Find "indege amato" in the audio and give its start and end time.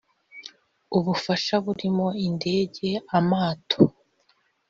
2.27-3.81